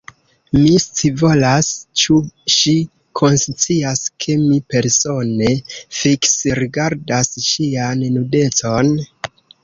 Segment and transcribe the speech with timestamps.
[0.57, 1.67] Mi scivolas:
[2.03, 2.15] ĉu
[2.53, 2.71] ŝi
[3.19, 5.51] konscias, ke mi, persone,
[5.99, 8.91] fiksrigardas ŝian nudecon?